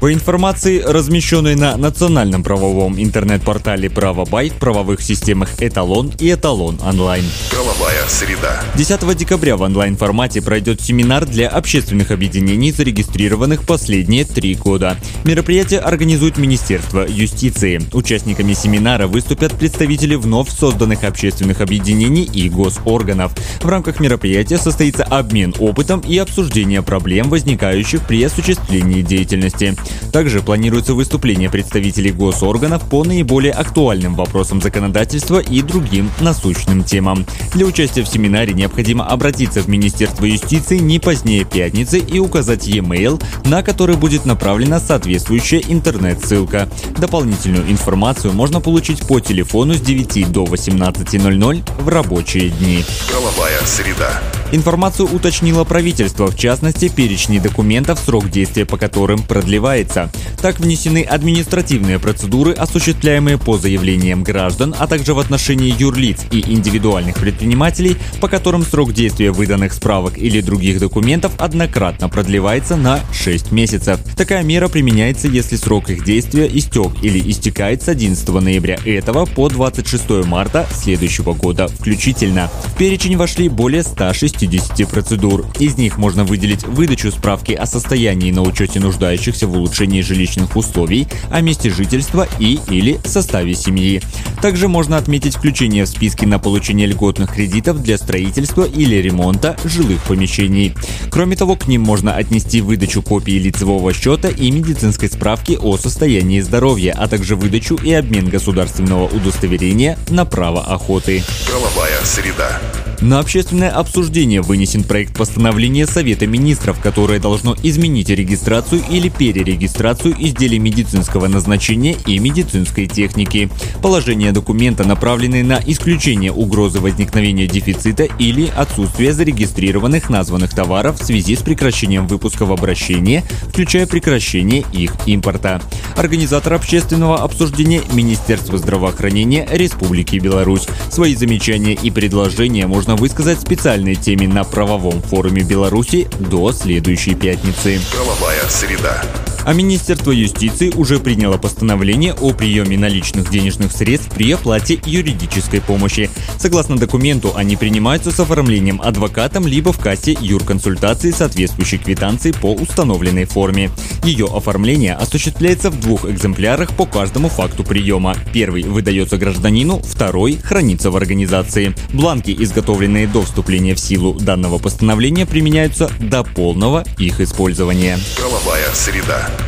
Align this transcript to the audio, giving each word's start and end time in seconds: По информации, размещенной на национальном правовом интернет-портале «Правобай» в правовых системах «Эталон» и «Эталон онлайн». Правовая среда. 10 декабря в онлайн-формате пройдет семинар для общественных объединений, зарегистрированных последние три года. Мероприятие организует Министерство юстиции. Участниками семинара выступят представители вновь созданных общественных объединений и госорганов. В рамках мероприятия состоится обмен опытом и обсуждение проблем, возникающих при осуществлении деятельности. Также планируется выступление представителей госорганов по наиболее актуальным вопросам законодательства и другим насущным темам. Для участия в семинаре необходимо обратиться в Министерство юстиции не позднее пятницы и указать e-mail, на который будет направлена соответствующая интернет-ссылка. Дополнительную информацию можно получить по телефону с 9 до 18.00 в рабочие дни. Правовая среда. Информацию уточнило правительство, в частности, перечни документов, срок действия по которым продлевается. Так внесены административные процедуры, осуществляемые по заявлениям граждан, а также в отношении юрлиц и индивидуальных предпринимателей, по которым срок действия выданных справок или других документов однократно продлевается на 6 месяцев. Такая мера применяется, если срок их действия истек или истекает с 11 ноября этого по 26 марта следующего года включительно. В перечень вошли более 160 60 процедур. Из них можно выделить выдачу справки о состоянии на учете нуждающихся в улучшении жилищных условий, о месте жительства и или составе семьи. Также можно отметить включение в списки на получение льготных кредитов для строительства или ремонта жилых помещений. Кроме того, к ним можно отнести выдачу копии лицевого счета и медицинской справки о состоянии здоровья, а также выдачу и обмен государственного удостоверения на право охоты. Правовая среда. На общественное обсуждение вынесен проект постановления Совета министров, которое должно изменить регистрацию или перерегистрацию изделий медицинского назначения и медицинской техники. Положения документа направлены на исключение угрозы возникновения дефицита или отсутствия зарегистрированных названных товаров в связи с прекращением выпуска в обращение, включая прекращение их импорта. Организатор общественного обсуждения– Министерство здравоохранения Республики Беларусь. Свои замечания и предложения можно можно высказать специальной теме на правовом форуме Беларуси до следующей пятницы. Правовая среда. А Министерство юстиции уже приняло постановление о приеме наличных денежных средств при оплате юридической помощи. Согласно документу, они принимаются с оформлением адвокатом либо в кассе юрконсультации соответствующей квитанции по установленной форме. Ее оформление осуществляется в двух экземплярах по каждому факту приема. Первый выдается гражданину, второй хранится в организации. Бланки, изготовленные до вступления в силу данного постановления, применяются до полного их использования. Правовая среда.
По 0.00 0.12
информации, 0.12 0.80
размещенной 0.80 1.56
на 1.56 1.76
национальном 1.76 2.44
правовом 2.44 3.02
интернет-портале 3.02 3.90
«Правобай» 3.90 4.48
в 4.48 4.54
правовых 4.54 5.00
системах 5.00 5.60
«Эталон» 5.60 6.12
и 6.20 6.32
«Эталон 6.32 6.78
онлайн». 6.80 7.24
Правовая 7.50 8.06
среда. 8.06 8.62
10 8.76 9.16
декабря 9.16 9.56
в 9.56 9.62
онлайн-формате 9.62 10.40
пройдет 10.40 10.80
семинар 10.80 11.26
для 11.26 11.48
общественных 11.48 12.12
объединений, 12.12 12.70
зарегистрированных 12.70 13.64
последние 13.64 14.24
три 14.24 14.54
года. 14.54 14.96
Мероприятие 15.24 15.80
организует 15.80 16.38
Министерство 16.38 17.04
юстиции. 17.04 17.82
Участниками 17.92 18.52
семинара 18.52 19.08
выступят 19.08 19.52
представители 19.58 20.14
вновь 20.14 20.48
созданных 20.48 21.02
общественных 21.02 21.60
объединений 21.60 22.22
и 22.22 22.48
госорганов. 22.48 23.32
В 23.60 23.68
рамках 23.68 23.98
мероприятия 23.98 24.58
состоится 24.58 25.02
обмен 25.02 25.54
опытом 25.58 26.00
и 26.00 26.16
обсуждение 26.18 26.82
проблем, 26.82 27.30
возникающих 27.30 28.06
при 28.06 28.22
осуществлении 28.22 29.02
деятельности. 29.02 29.76
Также 30.12 30.42
планируется 30.42 30.94
выступление 30.94 31.50
представителей 31.50 32.12
госорганов 32.12 32.82
по 32.88 33.04
наиболее 33.04 33.52
актуальным 33.52 34.14
вопросам 34.14 34.60
законодательства 34.60 35.38
и 35.38 35.62
другим 35.62 36.10
насущным 36.20 36.84
темам. 36.84 37.26
Для 37.54 37.66
участия 37.66 38.02
в 38.02 38.08
семинаре 38.08 38.54
необходимо 38.54 39.06
обратиться 39.06 39.62
в 39.62 39.68
Министерство 39.68 40.24
юстиции 40.24 40.78
не 40.78 40.98
позднее 40.98 41.44
пятницы 41.44 41.98
и 41.98 42.18
указать 42.18 42.66
e-mail, 42.66 43.22
на 43.44 43.62
который 43.62 43.96
будет 43.96 44.24
направлена 44.24 44.80
соответствующая 44.80 45.62
интернет-ссылка. 45.66 46.68
Дополнительную 46.98 47.70
информацию 47.70 48.32
можно 48.32 48.60
получить 48.60 49.06
по 49.06 49.20
телефону 49.20 49.74
с 49.74 49.80
9 49.80 50.32
до 50.32 50.44
18.00 50.44 51.82
в 51.82 51.88
рабочие 51.88 52.50
дни. 52.50 52.84
Правовая 53.10 53.60
среда. 53.64 54.20
Информацию 54.50 55.14
уточнило 55.14 55.64
правительство, 55.64 56.28
в 56.28 56.36
частности, 56.36 56.88
перечни 56.88 57.38
документов, 57.38 57.98
срок 57.98 58.30
действия 58.30 58.64
по 58.64 58.78
которым 58.78 59.22
продлевается. 59.22 60.10
Так 60.40 60.58
внесены 60.58 61.02
административные 61.02 61.98
процедуры, 61.98 62.52
осуществляемые 62.52 63.36
по 63.36 63.58
заявлениям 63.58 64.22
граждан, 64.22 64.74
а 64.78 64.86
также 64.86 65.12
в 65.12 65.18
отношении 65.18 65.74
юрлиц 65.78 66.20
и 66.30 66.40
индивидуальных 66.40 67.16
предпринимателей, 67.16 67.98
по 68.22 68.28
которым 68.28 68.62
срок 68.62 68.94
действия 68.94 69.32
выданных 69.32 69.74
справок 69.74 70.16
или 70.16 70.40
других 70.40 70.80
документов 70.80 71.32
однократно 71.36 72.08
продлевается 72.08 72.76
на 72.76 73.00
6 73.12 73.52
месяцев. 73.52 74.00
Такая 74.16 74.42
мера 74.42 74.68
применяется, 74.68 75.28
если 75.28 75.56
срок 75.56 75.90
их 75.90 76.04
действия 76.04 76.46
истек 76.46 76.92
или 77.02 77.30
истекает 77.30 77.82
с 77.82 77.88
11 77.88 78.26
ноября 78.26 78.78
этого 78.86 79.26
по 79.26 79.50
26 79.50 80.24
марта 80.24 80.66
следующего 80.72 81.34
года 81.34 81.68
включительно. 81.68 82.50
В 82.64 82.78
перечень 82.78 83.18
вошли 83.18 83.50
более 83.50 83.82
160 83.82 84.37
60 84.38 84.88
процедур. 84.88 85.46
Из 85.58 85.76
них 85.76 85.98
можно 85.98 86.24
выделить 86.24 86.64
выдачу 86.64 87.10
справки 87.10 87.52
о 87.52 87.66
состоянии 87.66 88.30
на 88.30 88.42
учете 88.42 88.80
нуждающихся 88.80 89.46
в 89.46 89.56
улучшении 89.56 90.00
жилищных 90.00 90.56
условий, 90.56 91.08
о 91.30 91.40
месте 91.40 91.70
жительства 91.70 92.26
и 92.38 92.58
или 92.70 93.00
составе 93.04 93.54
семьи. 93.54 94.00
Также 94.40 94.68
можно 94.68 94.96
отметить 94.96 95.36
включение 95.36 95.84
в 95.84 95.88
списки 95.88 96.24
на 96.24 96.38
получение 96.38 96.86
льготных 96.86 97.34
кредитов 97.34 97.82
для 97.82 97.98
строительства 97.98 98.64
или 98.64 98.96
ремонта 98.96 99.56
жилых 99.64 100.02
помещений. 100.04 100.74
Кроме 101.10 101.36
того, 101.36 101.56
к 101.56 101.66
ним 101.66 101.82
можно 101.82 102.14
отнести 102.14 102.60
выдачу 102.60 103.02
копии 103.02 103.38
лицевого 103.38 103.92
счета 103.92 104.28
и 104.28 104.50
медицинской 104.50 105.08
справки 105.08 105.58
о 105.60 105.76
состоянии 105.76 106.40
здоровья, 106.40 106.94
а 106.96 107.08
также 107.08 107.34
выдачу 107.34 107.76
и 107.76 107.92
обмен 107.92 108.28
государственного 108.28 109.06
удостоверения 109.08 109.98
на 110.08 110.24
право 110.24 110.62
охоты. 110.64 111.22
Правовая 111.46 112.04
среда. 112.04 112.60
На 113.00 113.20
общественное 113.20 113.70
обсуждение 113.70 114.42
вынесен 114.42 114.82
проект 114.82 115.16
постановления 115.16 115.86
Совета 115.86 116.26
министров, 116.26 116.80
которое 116.80 117.20
должно 117.20 117.54
изменить 117.62 118.08
регистрацию 118.08 118.82
или 118.90 119.08
перерегистрацию 119.08 120.16
изделий 120.18 120.58
медицинского 120.58 121.28
назначения 121.28 121.96
и 122.06 122.18
медицинской 122.18 122.86
техники. 122.86 123.50
Положения 123.82 124.32
документа 124.32 124.82
направлены 124.84 125.44
на 125.44 125.60
исключение 125.64 126.32
угрозы 126.32 126.80
возникновения 126.80 127.46
дефицита 127.46 128.08
или 128.18 128.50
отсутствия 128.56 129.12
зарегистрированных 129.12 130.10
названных 130.10 130.52
товаров 130.52 131.00
в 131.00 131.04
связи 131.04 131.36
с 131.36 131.42
прекращением 131.42 132.08
выпуска 132.08 132.46
в 132.46 132.52
обращение, 132.52 133.22
включая 133.48 133.86
прекращение 133.86 134.64
их 134.72 134.94
импорта. 135.06 135.62
Организатор 135.96 136.54
общественного 136.54 137.18
обсуждения– 137.18 137.82
Министерство 137.92 138.58
здравоохранения 138.58 139.46
Республики 139.50 140.16
Беларусь. 140.16 140.66
Свои 140.90 141.14
замечания 141.14 141.74
и 141.74 141.90
предложения 141.90 142.66
можно 142.66 142.77
можно 142.78 142.94
высказать 142.94 143.40
специальной 143.40 143.96
теме 143.96 144.28
на 144.28 144.44
правовом 144.44 145.02
форуме 145.02 145.42
Беларуси 145.42 146.08
до 146.20 146.52
следующей 146.52 147.16
пятницы. 147.16 147.80
Правовая 147.90 148.48
среда. 148.48 149.02
А 149.48 149.54
Министерство 149.54 150.10
юстиции 150.10 150.68
уже 150.76 151.00
приняло 151.00 151.38
постановление 151.38 152.12
о 152.12 152.34
приеме 152.34 152.76
наличных 152.76 153.30
денежных 153.30 153.72
средств 153.72 154.10
при 154.14 154.30
оплате 154.32 154.78
юридической 154.84 155.62
помощи. 155.62 156.10
Согласно 156.38 156.76
документу, 156.76 157.32
они 157.34 157.56
принимаются 157.56 158.10
с 158.10 158.20
оформлением 158.20 158.78
адвокатом 158.82 159.46
либо 159.46 159.72
в 159.72 159.78
кассе 159.78 160.14
юрконсультации 160.20 161.12
соответствующей 161.12 161.78
квитанции 161.78 162.32
по 162.32 162.52
установленной 162.52 163.24
форме. 163.24 163.70
Ее 164.04 164.26
оформление 164.26 164.92
осуществляется 164.92 165.70
в 165.70 165.80
двух 165.80 166.04
экземплярах 166.04 166.76
по 166.76 166.84
каждому 166.84 167.30
факту 167.30 167.64
приема. 167.64 168.16
Первый 168.34 168.64
выдается 168.64 169.16
гражданину, 169.16 169.78
второй 169.78 170.36
хранится 170.36 170.90
в 170.90 170.96
организации. 170.98 171.74
Бланки, 171.94 172.36
изготовленные 172.38 173.06
до 173.06 173.22
вступления 173.22 173.74
в 173.74 173.80
силу 173.80 174.12
данного 174.12 174.58
постановления, 174.58 175.24
применяются 175.24 175.90
до 175.98 176.22
полного 176.22 176.84
их 176.98 177.22
использования. 177.22 177.98
Правовая 178.18 178.57
среда. 178.74 179.47